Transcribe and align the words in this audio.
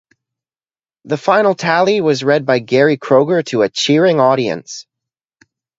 The 1.05 1.15
final 1.15 1.53
tally 1.53 2.01
was 2.01 2.23
read 2.23 2.43
by 2.43 2.57
Gary 2.57 2.97
Kroeger 2.97 3.45
to 3.45 3.61
a 3.61 3.69
cheering 3.69 4.19
audience. 4.19 4.87